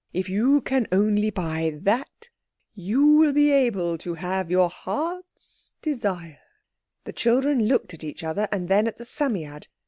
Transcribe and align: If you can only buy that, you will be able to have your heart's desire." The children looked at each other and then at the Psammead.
If 0.13 0.27
you 0.29 0.61
can 0.61 0.87
only 0.91 1.29
buy 1.29 1.77
that, 1.83 2.29
you 2.73 3.05
will 3.05 3.33
be 3.33 3.51
able 3.51 3.99
to 3.99 4.15
have 4.15 4.49
your 4.49 4.67
heart's 4.67 5.73
desire." 5.83 6.39
The 7.03 7.13
children 7.13 7.67
looked 7.67 7.93
at 7.93 8.03
each 8.03 8.23
other 8.23 8.47
and 8.51 8.67
then 8.67 8.87
at 8.87 8.97
the 8.97 9.05
Psammead. 9.05 9.67